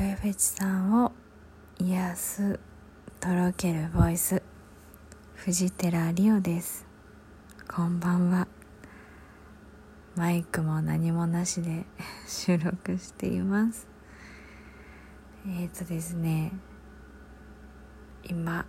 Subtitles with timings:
[0.00, 1.12] 声フェチさんを
[1.78, 2.58] 癒す
[3.20, 4.42] とろけるボイス
[5.34, 6.86] 藤寺リオです。
[7.70, 8.48] こんばんは。
[10.16, 11.84] マイクも何もなしで
[12.26, 13.86] 収録しています。
[15.46, 16.52] えっ、ー、とですね
[18.24, 18.64] 今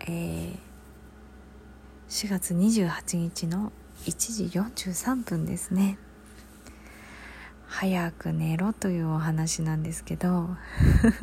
[0.00, 0.58] えー、
[2.06, 3.72] 4月28日の
[4.04, 4.44] 1時
[4.84, 5.96] 43分ですね。
[7.78, 10.48] 早く寝ろというお話なんですけど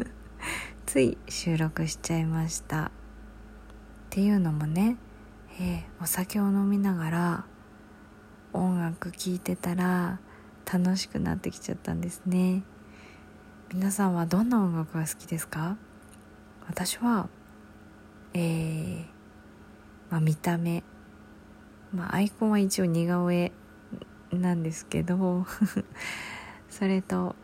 [0.85, 2.85] つい収録しちゃいました。
[2.85, 2.89] っ
[4.11, 4.97] ていうのもね、
[5.59, 7.45] えー、お酒を飲みながら
[8.53, 10.19] 音楽聴いてたら
[10.71, 12.61] 楽しくなってきちゃったんですね。
[13.73, 15.77] 皆さんはどんな音楽が好きですか？
[16.67, 17.29] 私は
[18.35, 19.05] えー、
[20.11, 20.83] まあ、見た目。
[21.91, 23.51] まあアイコンは一応似顔絵
[24.31, 25.47] なんですけど
[26.73, 27.35] それと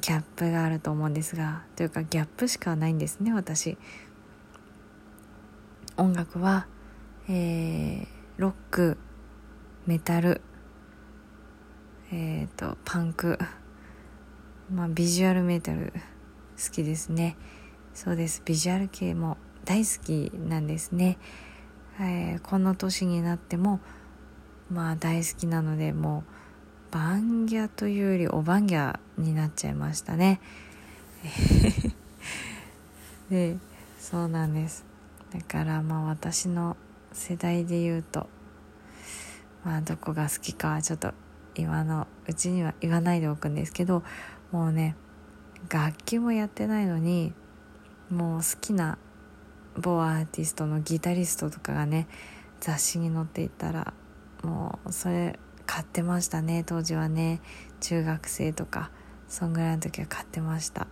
[0.00, 3.76] ギャップがあると思うんですがというかギャップしかないんですね私。
[5.98, 6.66] 音楽は、
[7.28, 8.06] えー、
[8.38, 8.96] ロック
[9.86, 10.40] メタル
[12.10, 13.38] えっ、ー、とパンク
[14.72, 17.36] まあビジュアルメタル好きですね。
[17.92, 18.40] そうです。
[18.46, 21.18] ビジュアル系も大好きなんですね、
[22.00, 23.80] えー、この年になっても
[24.70, 26.35] まあ大好きなのでもう
[26.96, 30.40] バンギャというよりおばんギャになっちゃいましたね。
[33.28, 33.58] で
[34.00, 34.82] そうなんです。
[35.30, 36.74] だからまあ私の
[37.12, 38.30] 世代で言うと
[39.62, 41.12] まあどこが好きかはちょっと
[41.54, 44.02] 今のうちには言わないでおくんですけど
[44.50, 44.96] もうね
[45.68, 47.34] 楽器もやってないのに
[48.08, 48.96] もう好きな
[49.76, 52.08] 某アーティストのギタリストとかがね
[52.58, 53.92] 雑誌に載っていたら
[54.42, 55.38] もうそれ
[55.76, 57.42] 買ってましたね当時はね。
[57.80, 58.90] 中学生とか
[59.28, 60.86] そんぐらいの時は買ってました。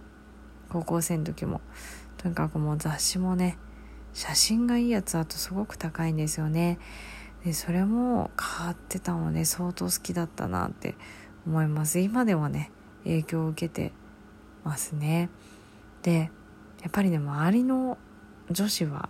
[0.68, 1.62] 高校生の時も。
[2.18, 3.56] とにかくもう雑誌もね
[4.12, 6.78] 写真がいいやつだとすごく高いんですよね。
[7.46, 10.96] でそれも買ってたので相当好きだったなって
[11.46, 11.98] 思います。
[12.00, 12.70] 今でもね
[13.04, 13.90] 影響を受けて
[14.64, 15.30] ますね。
[16.02, 16.30] で
[16.82, 17.96] やっぱりね周りの
[18.50, 19.08] 女子は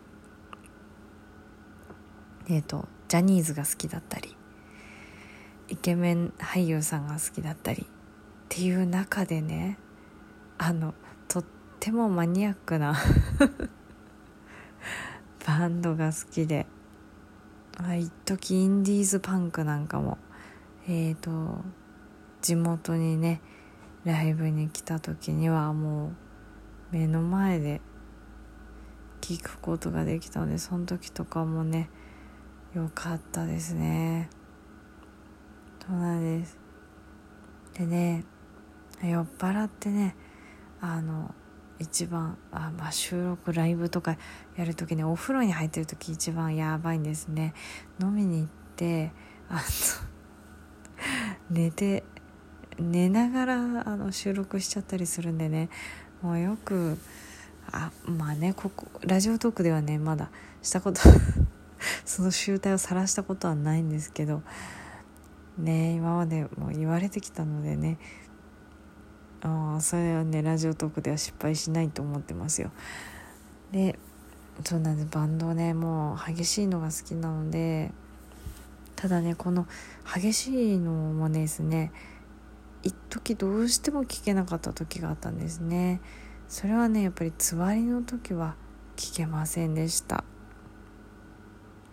[2.49, 4.37] えっ、ー、とジャニーズが好きだったり
[5.69, 7.87] イケメン俳優さんが好きだったりっ
[8.49, 9.79] ていう中でね
[10.59, 10.95] あの
[11.29, 11.45] とっ
[11.81, 12.95] てもマニアックな
[15.47, 16.67] バンドが好きで
[17.99, 20.19] 一時インディーズパンクなんかも
[20.87, 21.63] えっ、ー、と
[22.41, 23.41] 地元にね
[24.05, 26.13] ライブに来た時にはもう
[26.93, 27.81] 目の前で
[29.23, 31.89] 聞くことができたのでその時とかもね
[32.75, 34.29] 良かったですね。
[35.87, 36.59] そうなんです。
[37.75, 38.25] でね
[39.03, 40.17] 酔っ払ってね
[40.81, 41.35] あの
[41.79, 44.17] 一番あ、まあ、収録ライブとか
[44.57, 47.55] やる時ねお風呂に入ってる時一番やばいんですね。
[48.01, 49.13] 飲みに行って
[49.49, 49.61] あの
[51.51, 52.05] 寝て
[52.79, 53.55] 寝ながら
[53.89, 55.69] あの収録しちゃったりするんでね。
[56.23, 56.97] もうよく
[57.71, 60.31] あまあねここラジオトークではねまだ
[60.63, 61.01] したこと
[62.07, 64.43] その集体を晒したことはないんですけど
[65.59, 67.99] ね今までも言われてきたのでね。
[69.43, 72.71] あそれはねラジオトークでは失敗しないと思ってますよ。
[73.73, 73.99] で
[74.65, 75.09] そうなんです。
[75.11, 77.93] バンドねもう激しいのが好きなので
[78.97, 79.67] ただねこの
[80.05, 81.93] 激しいのもですね
[82.83, 86.01] 一時どうしても聞けなかった時があったんですね。
[86.49, 88.55] それはねやっぱりつわりの時は
[88.97, 90.25] 聞けませんでした。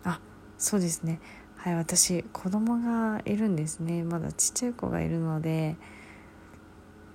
[0.03, 0.21] あ
[0.57, 1.19] そうですね。
[1.63, 4.03] はい私子供がいるんですね。
[4.03, 5.75] まだちっちゃい子がいるので。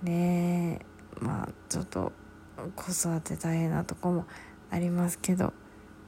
[0.03, 0.79] ね
[1.19, 2.13] まあちょっと
[2.77, 4.25] 子育て大変なとこも
[4.71, 5.51] ありますけど。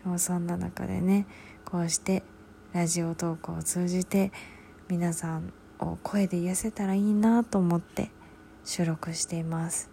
[0.05, 1.27] でもそんな中でね
[1.65, 2.23] こうして
[2.71, 4.31] ラジオ投稿を通じて
[4.87, 8.09] 皆さんを声で癒せたらいいなと思って
[8.63, 9.89] 収録しています。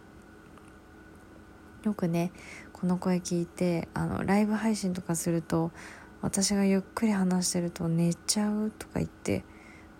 [1.83, 2.31] よくね
[2.73, 5.73] この声聞いてあのライブ配信とかすると
[6.27, 9.45] 私がゆっくり話してると寝ちゃうとか言って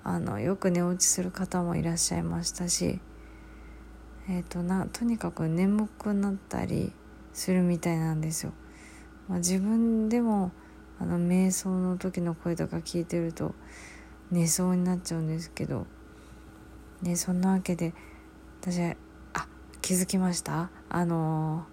[0.03, 2.99] あのよく寝落ちする方もいらっしゃいましたし、
[4.29, 6.93] えーと、なとにかく眠くなったり
[7.33, 8.53] するみたいなんですよ。
[9.29, 10.51] まあ、自分でも
[10.99, 13.55] あの瞑想の時の声とか聞いてると
[14.33, 15.87] 寝そうになっちゃうんですけど、
[17.03, 17.95] ね、そんなわけで
[18.61, 18.83] 私
[19.33, 19.47] あ
[19.81, 20.71] 気づきました？
[20.89, 21.67] あの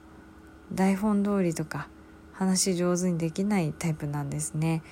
[0.71, 1.87] 台本通りとか
[2.33, 4.83] 話上手にできないタイプなんですね。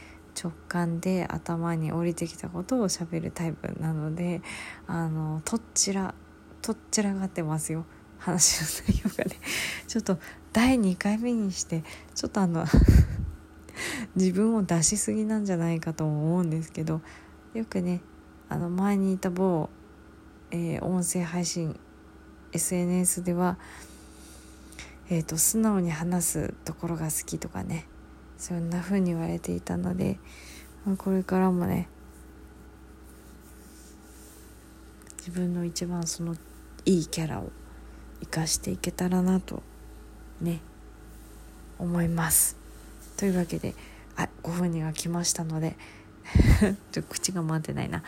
[0.42, 4.42] 直感で頭に降りてきたことをしゃべるタイプなので
[4.88, 6.16] あのとっちら
[6.62, 7.86] とっちらがってますよ。
[8.18, 9.36] 話の内容がね。
[9.88, 10.20] ちょっと
[10.54, 11.84] 第2回目にして
[12.16, 12.66] ちょっとあの
[14.16, 17.02] 自分を出しすぎなんじゃないかと思うんですけど
[17.54, 18.02] よくね
[18.48, 19.70] あの前にいた某、
[20.52, 21.80] えー、音声配信
[22.54, 23.58] SNS では、
[25.12, 27.86] えーと、素直に話すところが好きとかね。
[28.38, 30.18] そんな風に言われていたので
[30.84, 31.88] まこれからもね
[35.20, 36.36] 自分の一番その
[36.86, 37.52] いいキャラを
[38.22, 39.62] 生かしていけたらなと
[40.40, 40.62] ね
[41.78, 42.56] 思います。
[43.18, 43.76] というわけで
[44.16, 45.76] あ5分には来ましたので
[46.94, 48.02] ちょっと口が回ってないな。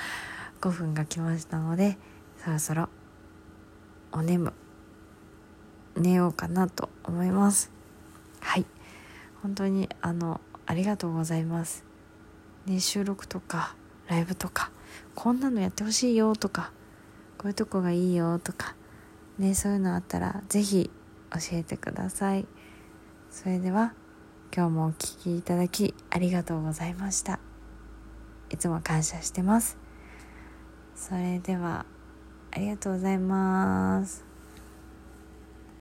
[0.62, 1.98] 5分が来ましたので
[2.44, 2.90] そろそろ
[4.14, 4.63] お眠。
[5.96, 7.72] 寝ようかなと思います。
[8.40, 8.66] はい。
[9.42, 11.86] 本当にあのありがとうございます。
[12.66, 13.76] ね収録とか
[14.08, 14.72] ライブとか
[15.16, 16.72] こんなのやってほしいよとか
[17.38, 18.76] こういうとこがいいよとか
[19.38, 20.90] ねそういうのあったら是非
[21.32, 22.48] 教えてください。
[23.30, 23.94] それでは
[24.56, 27.40] 今日もお聴きいただきありがとうございました。
[28.50, 29.78] いつも感謝してます。
[30.96, 31.86] それでは
[32.52, 34.33] ありがとうございます。